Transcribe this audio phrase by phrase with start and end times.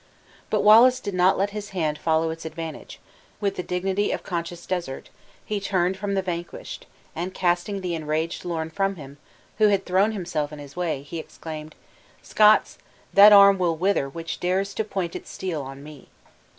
[0.49, 2.99] But Wallace did not let his hand follow its advantage;
[3.39, 5.11] with the dignity of conscious desert,
[5.45, 9.17] he turned from the vanquished, and casting the enraged Lorn from him,
[9.59, 11.75] who had thrown himself in his way, he exclaimed:
[12.23, 12.79] "Scots,
[13.13, 16.07] that arm will wither which dares to point its steel on me."